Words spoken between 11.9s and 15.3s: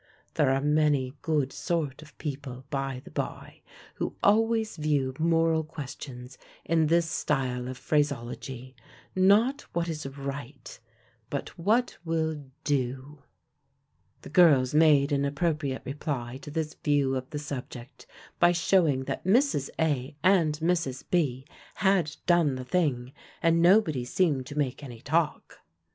will "do." The girls made an